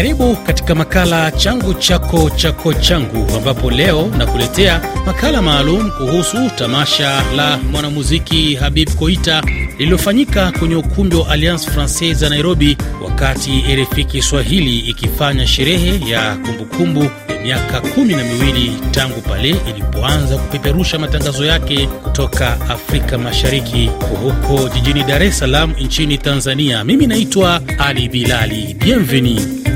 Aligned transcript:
Karibu 0.00 0.36
katika 0.36 0.74
makala 0.74 1.30
changu 1.30 1.74
chako 1.74 2.30
chako 2.30 2.74
changu, 2.74 3.26
ambapo 3.36 3.70
leo 3.70 4.12
nakuletea 4.18 4.80
makala 5.06 5.42
maalum 5.42 5.90
kuhusu 5.90 6.50
tamasha 6.58 7.22
la 7.36 7.58
mwanamuziki 7.58 8.54
Habib 8.54 8.90
Koita 8.90 9.42
lililofanyika 9.78 10.52
kwenye 10.58 10.74
ukumbi 10.76 11.16
wa 11.16 11.28
Alliance 11.28 11.70
Francaise 11.70 12.24
ya 12.24 12.30
Nairobi, 12.30 12.76
wakati 13.04 13.64
RFI 13.76 14.04
Kiswahili 14.04 14.78
ikifanya 14.78 15.46
sherehe 15.46 16.10
ya 16.10 16.36
kumbukumbu 16.36 17.02
ya 17.28 17.40
miaka 17.42 17.80
kumi 17.80 18.14
na 18.14 18.24
miwili 18.24 18.72
tangu 18.90 19.20
pale 19.20 19.48
ilipoanza 19.48 20.36
kupeperusha 20.38 20.98
matangazo 20.98 21.44
yake 21.44 21.86
kutoka 21.86 22.60
Afrika 22.70 23.18
Mashariki 23.18 23.90
huko 24.22 24.68
jijini 24.74 25.02
Dar 25.04 25.22
es 25.22 25.38
Salaam 25.38 25.72
nchini 25.80 26.18
Tanzania. 26.18 26.84
Mimi 26.84 27.06
naitwa 27.06 27.60
Ali 27.78 28.08
Bilali. 28.08 28.74
Bienvenue. 28.84 29.69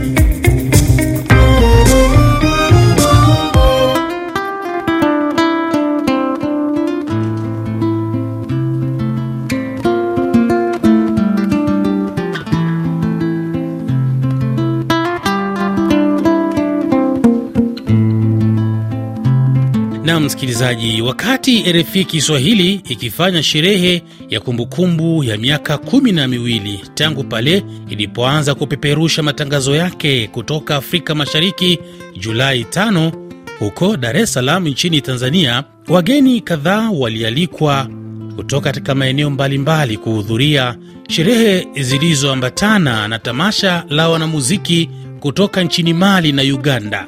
Msikilizaji, 20.44 21.02
wakati 21.02 21.72
RFI 21.72 22.04
Kiswahili 22.04 22.72
ikifanya 22.74 23.42
sherehe 23.42 24.02
ya 24.30 24.40
kumbukumbu 24.40 25.24
ya 25.24 25.36
miaka 25.38 25.78
kumi 25.78 26.12
na 26.12 26.28
miwili 26.28 26.80
tangu 26.94 27.24
pale 27.24 27.64
ilipoanza 27.88 28.54
kupeperusha 28.54 29.22
matangazo 29.22 29.76
yake 29.76 30.26
kutoka 30.26 30.76
Afrika 30.76 31.14
Mashariki 31.14 31.78
Julai 32.20 32.62
5 32.62 33.12
huko 33.58 33.96
Dar 33.96 34.16
es 34.16 34.32
Salaam 34.32 34.68
nchini 34.68 35.00
Tanzania, 35.00 35.64
wageni 35.88 36.40
kadhaa 36.40 36.90
walialikwa 36.90 37.88
kutoka 38.36 38.64
katika 38.64 38.94
maeneo 38.94 39.30
mbalimbali 39.30 39.96
kuhudhuria 39.96 40.76
sherehe 41.08 41.68
zilizoambatana 41.80 43.08
na 43.08 43.18
tamasha 43.18 43.84
la 43.88 44.08
wanamuziki 44.08 44.90
kutoka 45.20 45.62
nchini 45.62 45.92
Mali 45.94 46.32
na 46.32 46.42
Uganda. 46.42 47.06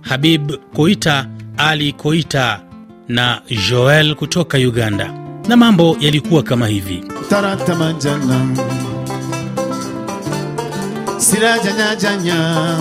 Habib 0.00 0.52
Koita 0.74 1.28
ali 1.56 1.92
Koita 1.92 2.67
na 3.08 3.42
Joel 3.68 4.14
kutoka 4.14 4.58
Uganda, 4.58 5.12
na 5.48 5.56
mambo 5.56 5.96
yalikuwa 6.00 6.42
kama 6.42 6.66
hivi. 6.66 7.04
taratamajana 7.30 8.48
sirajanyajanya 11.18 12.76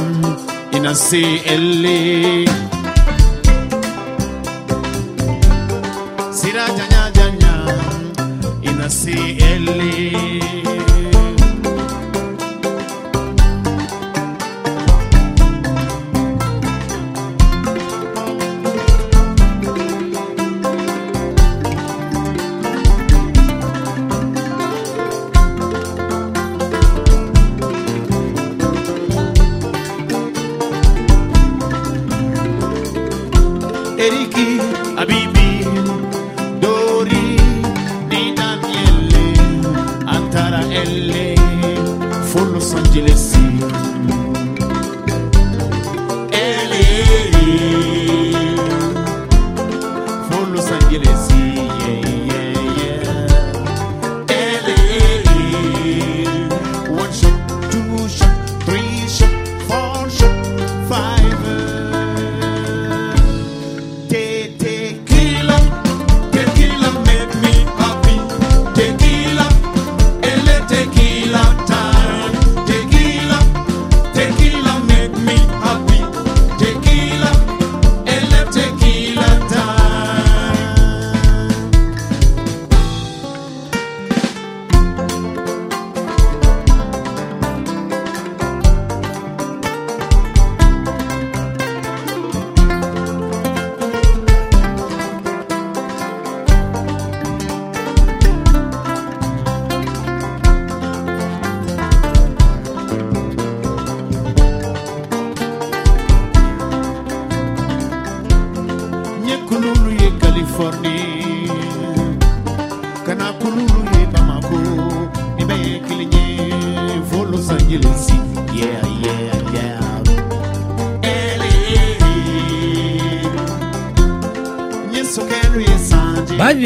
inasi 0.71 1.23
ele 1.45 2.49
sirajanyajanya 6.31 7.53
ele 9.53 10.16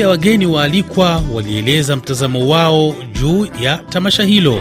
ya 0.01 0.09
wageni 0.09 0.45
waalikwa 0.45 1.21
walieleza 1.33 1.95
mtazamo 1.95 2.47
wao 2.49 2.95
juu 3.13 3.47
ya 3.61 3.77
tamasha 3.77 4.23
hilo. 4.23 4.59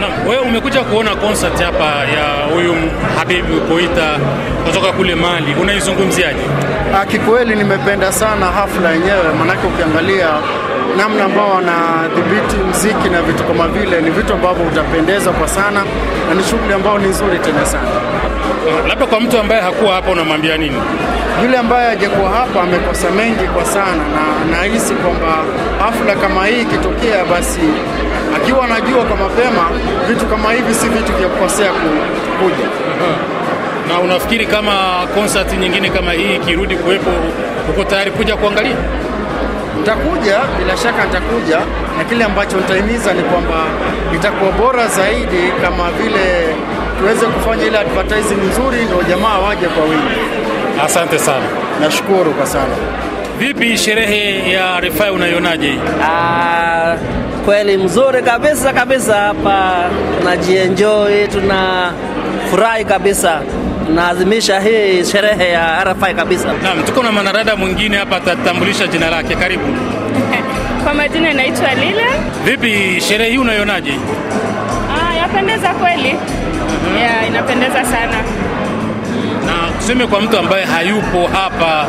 Na 0.00 0.30
wewe 0.30 0.42
umekuja 0.42 0.80
kuona 0.84 1.16
concert 1.16 1.60
hapa 1.62 1.84
ya 1.84 2.44
huyu 2.54 2.74
Habibu 3.18 3.60
Koita 3.60 4.18
kutoka 4.66 4.92
kule 4.92 5.14
Mali, 5.14 5.54
unaizungumziaje? 5.62 6.40
Ah, 6.94 7.06
Kikweli 7.06 7.56
nimependa 7.56 8.12
sana 8.12 8.46
hafla 8.46 8.90
yenyewe, 8.92 9.32
manake 9.38 9.66
ukiangalia 9.66 10.28
namna 10.96 11.24
ambao 11.24 11.50
wanadhibiti 11.54 12.56
mziki 12.70 13.08
na 13.08 13.22
vitu 13.22 13.44
kama 13.44 13.68
vile, 13.68 14.00
ni 14.00 14.10
vitu 14.10 14.32
ambavyo 14.32 14.66
utapendeza 14.66 15.30
kwa 15.30 15.48
sana, 15.48 15.84
na 16.28 16.34
ni 16.34 16.42
shughuli 16.44 16.74
ambayo 16.74 16.98
ni 16.98 17.08
nzuri 17.08 17.38
tena 17.38 17.66
sana. 17.66 17.88
Labda 18.88 19.06
kwa 19.06 19.20
mtu 19.20 19.38
ambaye 19.38 19.60
hakuwa 19.62 19.94
hapa 19.94 20.10
unamwambia 20.10 20.56
nini? 20.56 20.76
Yule 21.42 21.58
ambaye 21.58 21.88
hajakuwa 21.88 22.30
hapa 22.30 22.62
amekosa 22.62 23.10
mengi 23.10 23.44
kwa 23.54 23.64
sana, 23.64 24.02
na 24.14 24.56
nahisi 24.56 24.94
kwamba 24.94 25.36
hafla 25.80 26.14
kama 26.16 26.46
hii 26.46 26.60
ikitokea, 26.62 27.24
basi 27.24 27.60
akiwa 28.36 28.64
anajua 28.64 29.04
kwa 29.04 29.16
mapema, 29.16 29.64
vitu 30.08 30.26
kama 30.26 30.52
hivi 30.52 30.74
si 30.74 30.88
vitu 30.88 31.12
vya 31.12 31.28
kukosea 31.28 31.70
ku- 31.72 32.44
kuja. 32.44 32.68
Na 33.88 34.00
unafikiri 34.00 34.46
kama 34.46 34.72
konsati 35.14 35.56
nyingine 35.56 35.90
kama 35.90 36.12
hii 36.12 36.34
ikirudi 36.34 36.76
kuwepo, 36.76 37.10
uko 37.70 37.84
tayari 37.84 38.10
kuja 38.10 38.36
kuangalia? 38.36 38.76
Nitakuja, 39.84 40.40
bila 40.58 40.76
shaka 40.76 41.04
nitakuja, 41.04 41.58
na 41.98 42.04
kile 42.04 42.24
ambacho 42.24 42.56
nitahimiza 42.56 43.12
ni 43.12 43.22
kwamba 43.22 43.64
itakuwa 44.14 44.52
bora 44.52 44.86
zaidi 44.88 45.52
kama 45.62 45.90
vile 45.90 46.46
tuweze 46.98 47.26
kufanya 47.26 47.64
ile 47.64 47.78
advertising 47.78 48.34
nzuri, 48.50 48.84
ndio 48.84 49.02
jamaa 49.08 49.38
waje 49.38 49.66
kwa 49.66 49.84
wingi. 49.84 50.20
Asante 50.84 51.18
sana. 51.18 51.44
Nashukuru 51.80 52.30
kwa 52.34 52.46
sana. 52.46 52.74
Vipi 53.38 53.78
sherehe 53.78 54.50
ya 54.52 54.80
Refai 54.80 55.10
unaionaje? 55.10 55.74
Ah, 56.04 56.96
kweli 57.44 57.76
mzuri 57.76 58.22
kabisa 58.22 58.72
kabisa 58.72 59.14
hapa, 59.14 59.72
tunajienjoy, 60.18 61.26
tunafurahi 61.26 62.84
kabisa, 62.84 63.40
tunaadhimisha 63.86 64.60
hii 64.60 65.04
sherehe 65.04 65.48
ya 65.50 65.84
RFI 65.84 66.14
kabisa. 66.14 66.48
Naam, 66.62 66.82
tuko 66.82 67.02
na 67.02 67.12
mwanadada 67.12 67.56
mwingine 67.56 67.96
hapa, 67.96 68.16
atatambulisha 68.16 68.86
jina 68.86 69.10
lake. 69.10 69.34
Karibu. 69.36 69.64
Kwa 70.84 70.94
majina 70.94 71.30
inaitwa 71.30 71.74
Lila. 71.74 72.06
Vipi 72.44 73.00
sherehe 73.00 73.30
hii 73.30 73.38
unaionaje? 73.38 73.94
Ah, 74.94 75.14
yapendeza 75.16 75.68
kweli. 75.74 76.14
Yeah, 77.00 77.28
inapendeza 77.28 77.84
sana. 77.84 78.16
Na 79.46 79.72
tuseme 79.78 80.06
kwa 80.06 80.20
mtu 80.20 80.38
ambaye 80.38 80.64
hayupo 80.64 81.26
hapa, 81.32 81.86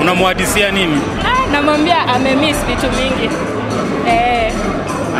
unamhadisia 0.00 0.70
nini? 0.70 1.00
Ah, 1.24 1.52
namwambia 1.52 1.98
amemiss 2.08 2.56
vitu 2.66 2.86
vingi. 2.90 3.30
Eh, 4.08 4.39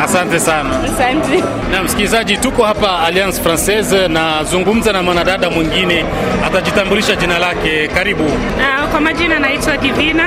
Asante 0.05 0.41
sana. 0.41 0.71
asante. 0.85 1.43
Na 1.73 1.83
msikilizaji, 1.83 2.37
tuko 2.37 2.65
hapa 2.65 3.01
Alliance 3.01 3.43
Francaise 3.43 4.09
na 4.09 4.45
zungumza 4.45 4.93
na 4.93 5.03
mwanadada 5.03 5.51
mwingine, 5.51 6.05
atajitambulisha 6.47 7.17
jina 7.17 7.39
lake. 7.39 7.89
Karibu. 7.89 8.25
Uh, 8.25 8.89
kwa 8.91 9.01
majina 9.01 9.39
naitwa 9.39 9.77
Divina. 9.77 10.25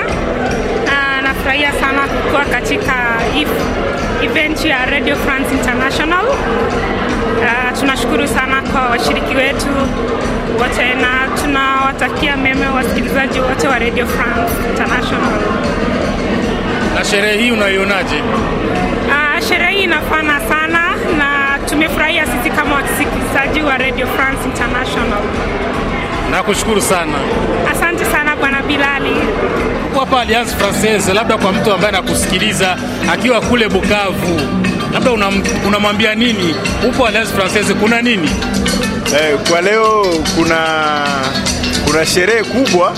Uh, 0.85 1.23
nafurahia 1.23 1.71
sana 1.71 2.01
kuwa 2.29 2.45
katika 2.45 2.93
if, 3.41 3.47
event 4.23 4.65
ya 4.65 4.85
Radio 4.85 5.15
France 5.15 5.55
International. 5.55 6.25
Uh, 6.25 7.79
tunashukuru 7.79 8.27
sana 8.27 8.61
kwa 8.71 8.81
washiriki 8.81 9.35
wetu 9.35 9.67
wote 10.59 10.93
na 11.01 11.37
tunawatakia 11.41 12.37
mema 12.37 12.71
wasikilizaji 12.71 13.39
wote 13.39 13.67
wa 13.67 13.79
Radio 13.79 14.05
France 14.05 14.53
International. 14.69 15.39
Na 16.95 17.05
sherehe 17.05 17.37
hii 17.37 17.51
unaionaje? 17.51 18.15
Sherehe 19.49 19.71
hii 19.77 19.83
inafana 19.83 20.39
sana 20.49 20.79
na 21.17 21.59
tumefurahia 21.69 22.25
sisi 22.25 22.49
kama 22.55 22.75
wasikilizaji 22.75 23.61
wa 23.61 23.77
Radio 23.77 24.07
France 24.07 24.39
International. 24.45 25.19
Nakushukuru 26.31 26.81
sana. 26.81 27.13
Asante 27.71 28.05
sana 28.05 28.35
Bwana 28.35 28.61
Bilali. 28.61 29.15
Hapa 29.99 30.21
Alliance 30.21 30.55
Francaise, 30.55 31.13
labda 31.13 31.37
kwa 31.37 31.51
mtu 31.51 31.71
ambaye 31.73 31.89
anakusikiliza 31.89 32.77
akiwa 33.13 33.41
kule 33.41 33.69
Bukavu, 33.69 34.41
labda 34.93 35.11
unamwambia 35.11 35.53
unamwambia 35.67 36.15
nini? 36.15 36.55
Upo 36.89 37.07
Alliance 37.07 37.33
Francaise, 37.33 37.73
kuna 37.73 38.01
nini? 38.01 38.29
Eh, 39.21 39.37
kwa 39.49 39.61
leo 39.61 40.05
kuna 40.37 40.57
kuna 41.85 42.05
sherehe 42.05 42.43
kubwa, 42.43 42.93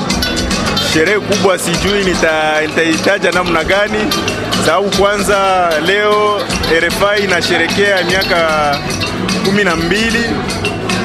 sherehe 0.93 1.19
kubwa, 1.19 1.57
sijui 1.59 2.03
nita- 2.03 2.61
nitaitaja 2.67 3.31
namna 3.31 3.63
gani, 3.63 3.99
sababu 4.65 4.89
kwanza 4.89 5.69
leo 5.85 6.41
RFI 6.79 7.23
inasherekea 7.23 8.03
miaka 8.03 8.75
kumi 9.45 9.63
na 9.63 9.75
mbili 9.75 10.23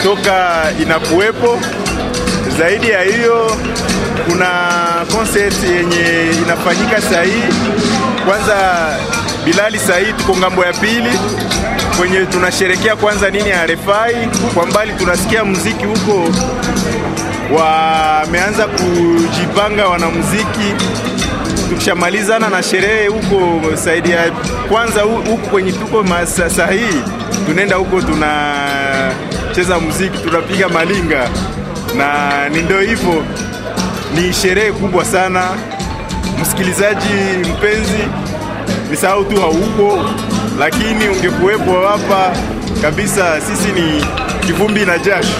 toka 0.02 0.62
inakuwepo. 0.82 1.60
Zaidi 2.58 2.90
ya 2.90 3.02
hiyo 3.02 3.56
kuna 4.28 4.48
concert 5.16 5.54
yenye 5.64 6.30
inafanyika 6.44 7.00
sahii. 7.02 7.42
Kwanza 8.26 8.56
Bilali, 9.44 9.78
sahii 9.78 10.12
tuko 10.12 10.36
ng'ambo 10.36 10.64
ya 10.64 10.72
pili 10.72 11.10
kwenye 11.98 12.26
tunasherekea 12.26 12.96
kwanza 12.96 13.30
nini 13.30 13.48
ya 13.50 13.66
RFI. 13.66 14.28
Kwa 14.54 14.66
mbali 14.66 14.92
tunasikia 14.92 15.44
muziki 15.44 15.84
huko, 15.84 16.28
wameanza 17.58 18.66
kujipanga 18.66 19.86
wanamuziki. 19.88 20.74
Tukishamalizana 21.70 22.48
na 22.48 22.62
sherehe 22.62 23.06
huko 23.06 23.60
saidi 23.76 24.10
ya 24.10 24.30
kwanza 24.68 25.00
huko 25.02 25.36
kwenye 25.36 25.72
tuko 25.72 26.04
sahihi, 26.50 27.02
tunaenda 27.46 27.76
huko 27.76 28.00
tunacheza 28.02 29.80
muziki, 29.80 30.18
tunapiga 30.18 30.68
malinga 30.68 31.28
na 31.96 32.48
ni 32.48 32.62
ndio 32.62 32.80
hivyo, 32.80 33.24
ni 34.14 34.32
sherehe 34.32 34.72
kubwa 34.72 35.04
sana. 35.04 35.44
Msikilizaji 36.42 37.08
mpenzi, 37.52 38.02
ni 38.90 38.96
sahau 38.96 39.24
tu 39.24 39.40
haupo, 39.40 40.04
lakini 40.58 41.08
ungekuwepo 41.08 41.86
hapa 41.86 42.32
kabisa. 42.82 43.40
Sisi 43.40 43.72
ni 43.72 44.04
kivumbi 44.40 44.84
na 44.86 44.98
jasho. 44.98 45.34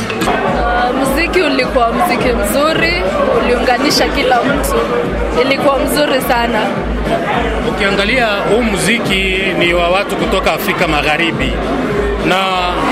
Muziki 0.99 1.41
ulikuwa 1.43 1.93
muziki 1.93 2.29
mzuri, 2.33 3.03
uliunganisha 3.45 4.09
kila 4.09 4.37
mtu, 4.43 4.75
ilikuwa 5.43 5.79
mzuri 5.79 6.21
sana. 6.29 6.59
Ukiangalia 7.69 8.27
huu 8.27 8.63
muziki 8.63 9.39
ni 9.59 9.75
wa 9.75 9.89
watu 9.89 10.17
kutoka 10.17 10.53
Afrika 10.53 10.89
Magharibi 10.89 11.53
na 12.29 12.37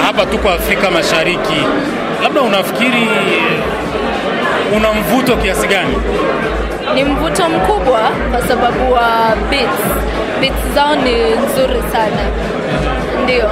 hapa 0.07 0.27
tuko 0.27 0.51
Afrika 0.51 0.91
Mashariki, 0.91 1.61
labda 2.23 2.41
unafikiri 2.41 3.09
una 4.77 4.93
mvuto 4.93 5.37
kiasi 5.37 5.67
gani? 5.67 5.97
Ni 6.95 7.05
mvuto 7.05 7.49
mkubwa 7.49 8.01
kwa 8.31 8.43
sababu 8.49 8.93
wa 8.93 9.37
beats. 9.51 9.83
Beats 10.41 10.75
zao 10.75 10.95
ni 10.97 11.13
nzuri 11.13 11.83
sana, 11.93 12.23
ndio. 13.25 13.51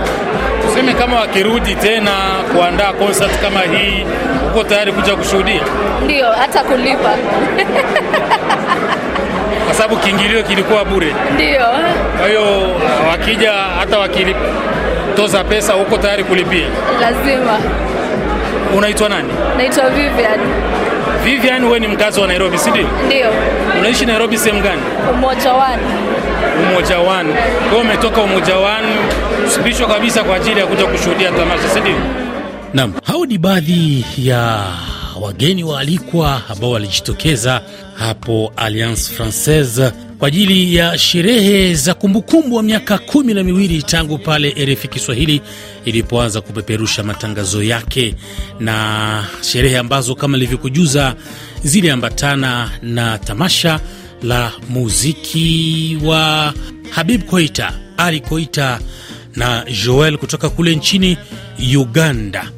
Tuseme 0.66 0.94
kama 0.94 1.20
wakirudi 1.20 1.74
tena 1.74 2.12
kuandaa 2.56 2.92
concert 2.92 3.40
kama 3.42 3.60
hii, 3.60 4.06
uko 4.50 4.64
tayari 4.64 4.92
kuja 4.92 5.16
kushuhudia? 5.16 5.60
Ndio, 6.04 6.32
hata 6.32 6.64
kulipa 6.64 7.10
Kwa 9.66 9.74
sababu 9.74 9.96
kiingilio 9.96 10.42
kilikuwa 10.42 10.84
bure. 10.84 11.14
ndio. 11.34 11.66
Kwa 12.18 12.28
hiyo 12.28 12.42
wakija 13.10 13.52
hata 13.52 13.98
wakitoza 13.98 15.44
pesa, 15.48 15.76
uko 15.76 15.98
tayari 15.98 16.24
kulipia? 16.24 16.66
Lazima. 17.00 17.58
Unaitwa 18.76 19.08
nani? 19.08 19.28
Naitwa 19.56 19.90
Vivian, 19.90 20.40
Vivian, 21.24 21.64
wewe 21.64 21.80
ni 21.80 21.86
mkazi 21.88 22.20
wa 22.20 22.26
Nairobi, 22.26 22.58
si 22.58 22.70
ndio? 22.70 22.86
ndio. 23.06 23.26
Unaishi 23.78 24.06
Nairobi 24.06 24.38
sehemu 24.38 24.60
gani? 24.62 24.82
Umoja 25.12 25.52
One, 25.52 25.82
Umoja 26.62 26.98
wanu. 26.98 27.32
Kwa 27.34 27.68
hiyo 27.70 27.80
umetoka 27.80 28.20
Umoja 28.22 28.56
wanu 28.56 28.88
spishwa 29.54 29.88
kabisa 29.88 30.24
kwa 30.24 30.36
ajili 30.36 30.60
ya 30.60 30.66
kuja 30.66 30.86
kushuhudia 30.86 31.30
tamasha, 31.32 31.68
si 31.68 31.80
ndio? 31.80 31.96
Naam, 32.74 32.92
hao 33.04 33.26
ni 33.26 33.38
baadhi 33.38 34.04
ya 34.18 34.64
wageni 35.20 35.64
waalikwa 35.64 36.42
ambao 36.48 36.70
walijitokeza 36.70 37.60
hapo 37.94 38.52
Alliance 38.56 39.12
Francaise 39.12 39.90
kwa 40.18 40.28
ajili 40.28 40.74
ya 40.74 40.98
sherehe 40.98 41.74
za 41.74 41.94
kumbukumbu 41.94 42.56
wa 42.56 42.62
miaka 42.62 42.98
kumi 42.98 43.34
na 43.34 43.42
miwili 43.44 43.82
tangu 43.82 44.18
pale 44.18 44.50
RFI 44.64 44.88
Kiswahili 44.88 45.40
ilipoanza 45.84 46.40
kupeperusha 46.40 47.02
matangazo 47.02 47.62
yake, 47.62 48.14
na 48.60 49.24
sherehe 49.40 49.78
ambazo 49.78 50.14
kama 50.14 50.36
ilivyokujuza 50.36 51.14
ziliambatana 51.64 52.70
na 52.82 53.18
tamasha 53.18 53.80
la 54.22 54.52
muziki 54.68 55.98
wa 56.04 56.54
Habib 56.90 57.22
Koita, 57.22 57.72
Ali 57.96 58.20
Koita 58.20 58.80
na 59.36 59.64
Joel 59.84 60.18
kutoka 60.18 60.48
kule 60.50 60.74
nchini 60.76 61.16
Uganda. 61.76 62.50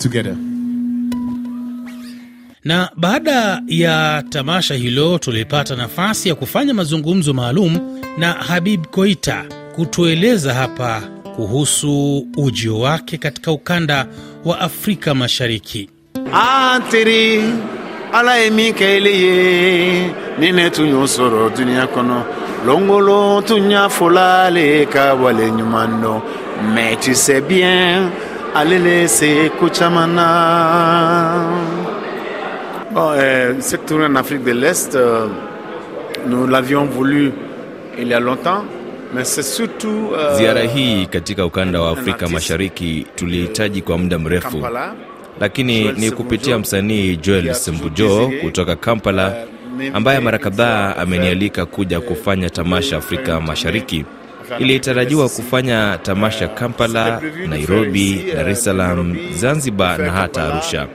Together. 0.00 0.36
Na 2.64 2.90
baada 2.96 3.62
ya 3.66 4.22
tamasha 4.30 4.74
hilo 4.74 5.18
tulipata 5.18 5.76
nafasi 5.76 6.28
ya 6.28 6.34
kufanya 6.34 6.74
mazungumzo 6.74 7.34
maalum 7.34 8.00
na 8.18 8.32
Habib 8.32 8.86
Koita 8.86 9.44
kutueleza 9.76 10.54
hapa 10.54 11.02
kuhusu 11.36 12.26
ujio 12.36 12.78
wake 12.78 13.18
katika 13.18 13.52
ukanda 13.52 14.06
wa 14.44 14.60
Afrika 14.60 15.14
Mashariki. 15.14 15.88
Antiri 16.32 17.42
ala 18.12 18.50
min 18.50 18.72
kɛ 18.74 18.84
ele 18.96 19.10
ye 19.10 20.10
ni 20.38 20.52
ne 20.52 20.70
tun 20.70 20.88
y'o 20.88 21.04
sɔrɔ 21.06 21.50
duniɲa 21.56 21.86
kɔnɔ 21.94 22.18
longolo 22.66 23.42
tun 23.46 23.70
y'a 23.70 23.88
fɔla 23.88 24.46
ale 24.46 24.86
ka 24.86 25.14
wale 25.14 25.46
ɲuman 25.50 26.02
dɔn 26.02 26.20
mais 26.74 26.96
tu 27.00 27.14
sais 27.14 27.40
bien 27.40 28.10
ale 28.54 28.78
le 28.78 29.06
se 29.08 29.48
ko 29.58 29.68
caman 29.68 30.14
na 30.14 30.26
bon, 32.92 33.12
euh, 33.14 33.54
cette 33.60 33.86
tournée 33.86 34.06
en 34.06 34.16
Afrique 34.16 34.44
de 34.44 34.52
l'Est 34.52 34.94
euh, 34.96 35.26
nous 36.26 36.46
l'avions 36.46 36.84
voulu 36.86 37.32
il 37.98 38.08
y 38.08 38.14
a 38.14 38.20
longtemps 38.20 38.64
mais 39.14 39.24
c'est 39.24 39.42
surtout 39.42 40.10
euh, 40.14 40.36
Ziara 40.36 40.60
hii 40.62 41.06
katika 41.06 41.46
ukanda 41.46 41.80
wa 41.80 41.90
Afrika 41.90 42.28
Mashariki 42.28 43.06
tulihitaji 43.16 43.82
kwa 43.82 43.98
muda 43.98 44.18
mrefu, 44.18 44.50
Kampala. 44.50 44.94
Lakini 45.40 45.92
ni 45.92 46.10
kupitia 46.10 46.58
msanii 46.58 47.16
Joel 47.16 47.54
Sembujo 47.54 48.30
kutoka 48.40 48.76
Kampala 48.76 49.34
ambaye 49.94 50.20
mara 50.20 50.38
kadhaa 50.38 50.96
amenialika 50.96 51.66
kuja 51.66 52.00
kufanya 52.00 52.50
tamasha 52.50 52.96
Afrika 52.96 53.40
Mashariki. 53.40 54.04
Ilitarajiwa 54.58 55.28
kufanya 55.28 55.98
tamasha 56.02 56.48
Kampala, 56.48 57.20
Nairobi, 57.48 58.32
Dar 58.36 58.48
es 58.50 58.64
Salaam, 58.64 59.16
Zanzibar 59.34 59.98
na 59.98 60.10
hata 60.12 60.42
Arusha, 60.44 60.86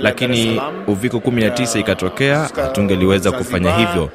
lakini 0.00 0.60
uviko 0.86 1.16
19 1.16 1.78
ikatokea, 1.80 2.38
hatungeliweza 2.56 3.32
kufanya 3.32 3.72
hivyo. 3.76 4.08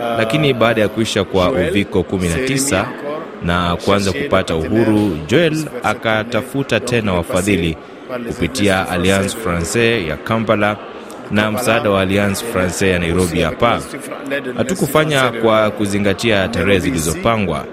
Euh, 0.00 0.18
Lakini 0.18 0.54
baada 0.54 0.80
ya 0.80 0.88
kuisha 0.88 1.24
kwa 1.24 1.50
uviko 1.50 1.98
19 2.00 2.84
na 3.44 3.76
kuanza 3.76 4.12
kupata 4.12 4.54
uhuru, 4.56 5.18
Joel 5.26 5.64
akatafuta 5.82 6.80
tena 6.80 7.12
wafadhili 7.12 7.76
kupitia 8.28 8.88
Alliance 8.88 9.36
Francaise 9.36 10.06
ya 10.06 10.16
Kampala 10.16 10.76
na 11.30 11.50
msaada 11.52 11.90
wa 11.90 12.00
Alliance 12.00 12.44
Francaise 12.52 12.90
ya 12.90 12.98
Nairobi 12.98 13.40
hapa. 13.40 13.80
Hatukufanya 14.56 15.30
kwa 15.30 15.70
kuzingatia 15.70 16.48
tarehe 16.48 16.78
zilizopangwa, 16.80 17.64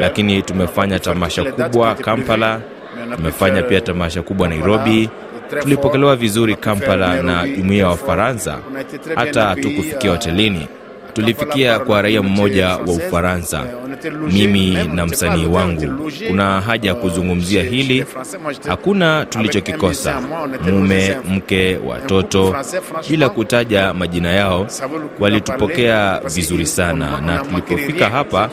lakini 0.00 0.42
tumefanya 0.42 0.98
tamasha 0.98 1.44
kubwa 1.44 1.94
Kampala, 1.94 2.60
tumefanya 3.16 3.62
pia 3.62 3.80
tamasha 3.80 4.22
kubwa 4.22 4.48
Nairobi. 4.48 5.10
Tulipokelewa 5.62 6.16
vizuri 6.16 6.54
Kampala 6.56 7.22
na 7.22 7.48
jumuiya 7.48 7.82
ya 7.84 7.88
Wafaransa, 7.90 8.58
hata 9.14 9.44
hatukufikia 9.44 10.10
hotelini. 10.10 10.68
Tulifikia 11.12 11.78
kwa 11.78 12.02
raia 12.02 12.22
mmoja 12.22 12.68
wa 12.68 12.76
Ufaransa, 12.92 13.64
mimi 14.32 14.78
na 14.94 15.06
msanii 15.06 15.46
wangu. 15.46 16.10
Kuna 16.28 16.60
haja 16.60 16.88
ya 16.88 16.94
kuzungumzia 16.94 17.62
hili. 17.62 18.04
Hakuna 18.68 19.24
tulichokikosa, 19.26 20.20
mume, 20.64 21.16
mke, 21.28 21.78
watoto, 21.86 22.56
bila 23.10 23.28
kutaja 23.28 23.94
majina 23.94 24.32
yao. 24.32 24.66
Walitupokea 25.20 26.20
vizuri 26.34 26.66
sana, 26.66 27.20
na 27.20 27.38
tulipofika 27.38 28.08
hapa 28.08 28.50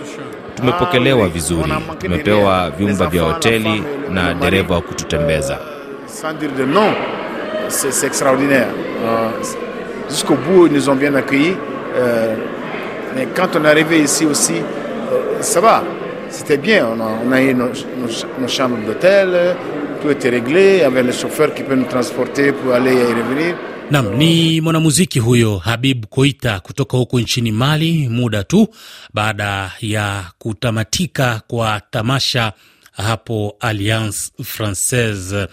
tumepokelewa 0.55 1.27
vizuri. 1.29 1.73
Tumepewa 1.97 2.69
vyumba 2.69 3.07
vya 3.07 3.23
hoteli 3.23 3.83
na 4.12 4.33
dereva 4.33 4.75
wa 4.75 4.81
kututembeza. 4.81 5.59
c'est 7.69 7.91
c'est 7.91 8.07
extraordinaire. 8.07 8.67
Euh, 9.05 9.29
Jusqu'au 10.09 10.35
bout, 10.35 10.67
ils 10.67 10.73
nous 10.73 10.89
ont 10.89 10.95
bien 10.95 11.15
accueillis. 11.15 11.55
Euh, 11.95 12.35
mais 13.15 13.27
quand 13.35 13.55
on 13.55 13.63
est 13.65 13.67
arrivé 13.69 14.00
ici 14.01 14.25
aussi, 14.25 14.55
euh, 14.57 14.83
ça 15.43 15.62
va. 15.62 15.83
C'était 16.29 16.57
bien. 16.57 16.88
On 16.88 17.00
a, 17.00 17.09
on 17.25 17.31
a 17.31 17.41
eu 17.41 17.53
nos, 17.53 17.67
nos 17.67 18.07
nos 18.41 18.47
chambres 18.47 18.77
d'hôtel. 18.85 19.55
Tout 20.01 20.09
était 20.09 20.29
réglé 20.29 20.81
avec 20.83 21.05
le 21.05 21.12
chauffeur 21.12 21.53
qui 21.53 21.63
peut 21.63 21.75
nous 21.75 21.85
transporter 21.85 22.51
pour 22.51 22.73
aller 22.73 22.93
et 22.93 23.13
revenir. 23.13 23.55
Nam 23.91 24.15
ni 24.17 24.62
mwanamuziki 24.62 25.19
huyo 25.19 25.57
Habib 25.57 26.05
Koita 26.05 26.59
kutoka 26.59 26.97
huko 26.97 27.19
nchini 27.19 27.51
Mali, 27.51 28.09
muda 28.09 28.43
tu 28.43 28.67
baada 29.13 29.71
ya 29.81 30.23
kutamatika 30.38 31.41
kwa 31.47 31.81
tamasha 31.91 32.53
hapo 32.91 33.55
Alliance 33.59 34.31
Francaise. 34.43 35.47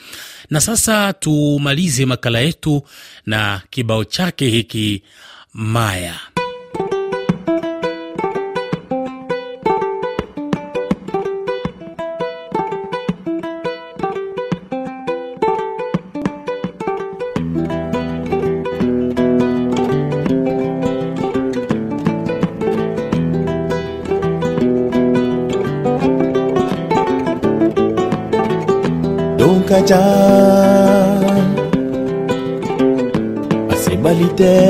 Na 0.50 0.60
sasa 0.60 1.12
tumalize 1.12 2.06
makala 2.06 2.40
yetu 2.40 2.82
na 3.26 3.60
kibao 3.70 4.04
chake 4.04 4.48
hiki 4.48 5.02
Maya. 5.54 6.14
belajar 29.80 31.24
Masih 33.68 33.96
balita 34.04 34.60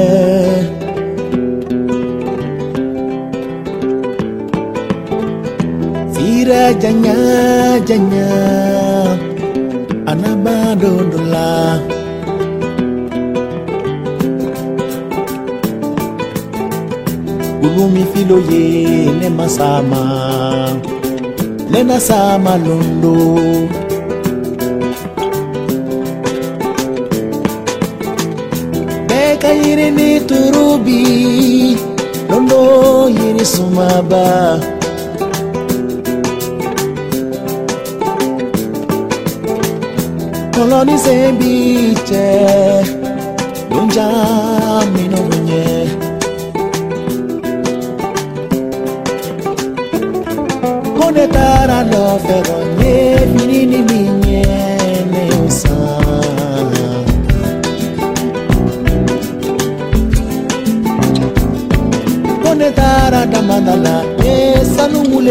Sira 6.14 6.64
janya 6.78 7.18
janya 7.82 8.34
Anak 10.06 10.36
badodola 10.42 11.82
filo 18.14 18.38
ye 18.50 19.10
ne 19.18 19.28
masama 19.28 20.04
Lena 21.70 21.98
sama 21.98 22.58
lundu 22.58 23.70
Ni 29.52 30.20
turubi 30.28 31.76
Londo 32.30 33.08
yiri 33.10 33.44
sumaba. 33.44 34.60
Koloni 40.54 40.96
sembiche 40.98 42.26
Lunja 43.70 44.08
mino 44.94 45.18
bunye 45.28 45.66
Kone 50.98 51.26
tara 51.34 51.82
lo 51.90 52.18
fero 52.26 52.56
nye 52.78 52.94
Finini 53.36 53.78
minye 53.88 53.99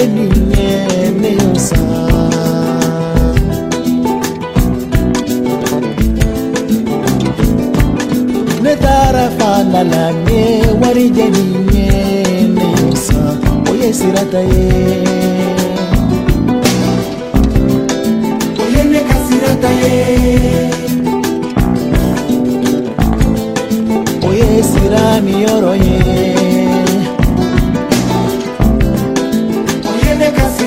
niñe 0.07 1.11
me 1.21 1.31
osa 1.51 1.83
ne 8.63 8.73
taara 8.83 9.25
fana 9.37 9.81
la 9.91 10.05
ne 10.25 10.41
wari 10.81 11.05
jɛ 11.15 11.25
niɲe 11.35 11.87
me 12.55 12.67
osa 12.89 13.21
o 13.69 13.71
ye 13.81 13.89
sirata 13.99 14.41
ye 14.51 14.67
o 18.61 18.63
ye 18.73 18.83
ne 18.91 19.01
ka 19.09 19.17
sirata 19.27 19.71
ye 19.81 19.95
o 24.27 24.29
ye 24.39 24.49
sira 24.71 25.05
ye 25.85 26.48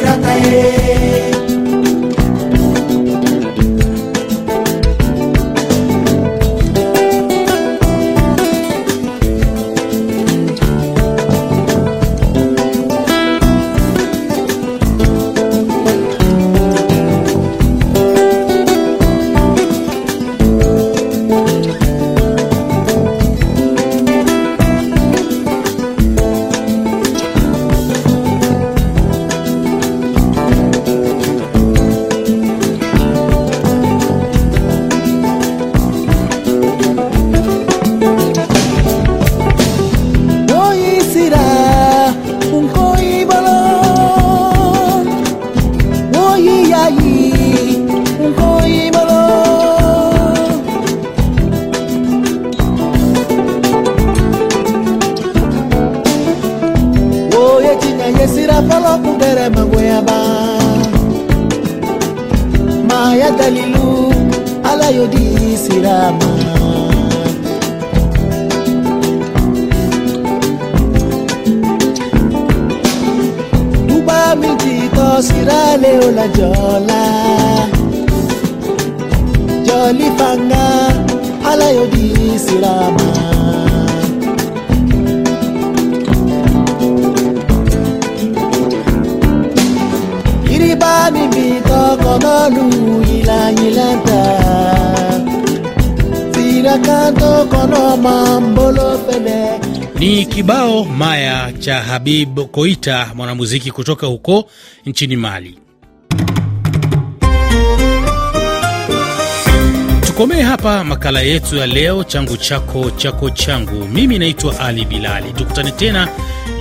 ne 0.04 0.12
kasirata 0.22 1.41
sirale 75.20 75.90
ola 76.06 76.26
jola 76.36 77.02
joli 79.66 80.08
fanga 80.18 80.64
alayodi 81.50 82.06
sirama. 82.44 83.08
kiriba 90.46 90.92
níbi 91.14 91.44
tọkọ 91.68 92.12
lọ́lù 92.24 92.64
yìlàyìlàta 93.08 94.20
tìrẹ̀ká 96.32 96.98
tó 97.20 97.32
kọ́ 97.52 97.62
náà 97.72 97.92
máa 98.04 98.32
ń 98.40 98.44
bolo 98.56 98.88
fẹ́lẹ́. 99.04 99.61
Ni 100.02 100.26
kibao 100.26 100.84
Maya 100.84 101.52
cha 101.58 101.80
Habib 101.82 102.40
Koita, 102.40 103.10
mwanamuziki 103.14 103.70
kutoka 103.70 104.06
huko 104.06 104.50
nchini 104.86 105.16
Mali. 105.16 105.58
Tukomee 110.06 110.42
hapa 110.42 110.84
makala 110.84 111.20
yetu 111.20 111.56
ya 111.56 111.66
leo, 111.66 112.04
changu 112.04 112.36
chako 112.36 112.90
chako 112.90 113.30
changu. 113.30 113.88
Mimi 113.88 114.18
naitwa 114.18 114.60
Ali 114.60 114.84
Bilali. 114.84 115.32
Tukutane 115.32 115.70
tena 115.70 116.08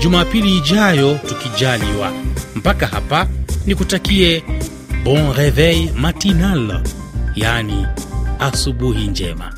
Jumapili 0.01 0.57
ijayo 0.57 1.19
tukijaliwa. 1.27 2.11
Mpaka 2.55 2.87
hapa 2.87 3.27
nikutakie 3.65 4.43
bon 5.03 5.33
reveil 5.37 5.89
matinal, 5.95 6.81
yaani 7.35 7.87
asubuhi 8.39 9.07
njema. 9.07 9.53